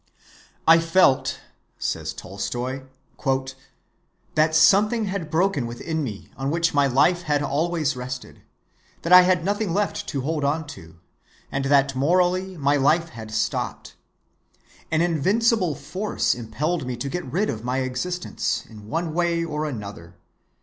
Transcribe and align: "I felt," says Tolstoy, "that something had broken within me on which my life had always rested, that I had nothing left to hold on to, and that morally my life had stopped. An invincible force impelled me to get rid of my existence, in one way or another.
"I 0.67 0.79
felt," 0.79 1.41
says 1.77 2.11
Tolstoy, 2.11 2.85
"that 4.33 4.55
something 4.55 5.05
had 5.05 5.29
broken 5.29 5.67
within 5.67 6.03
me 6.03 6.31
on 6.35 6.49
which 6.49 6.73
my 6.73 6.87
life 6.87 7.21
had 7.21 7.43
always 7.43 7.95
rested, 7.95 8.41
that 9.03 9.13
I 9.13 9.21
had 9.21 9.45
nothing 9.45 9.75
left 9.75 10.07
to 10.07 10.21
hold 10.21 10.43
on 10.43 10.65
to, 10.69 10.95
and 11.51 11.65
that 11.65 11.95
morally 11.95 12.57
my 12.57 12.77
life 12.77 13.09
had 13.09 13.29
stopped. 13.29 13.95
An 14.89 15.01
invincible 15.01 15.75
force 15.75 16.33
impelled 16.33 16.87
me 16.87 16.97
to 16.97 17.07
get 17.07 17.31
rid 17.31 17.51
of 17.51 17.63
my 17.63 17.81
existence, 17.81 18.65
in 18.67 18.87
one 18.87 19.13
way 19.13 19.43
or 19.43 19.67
another. 19.67 20.15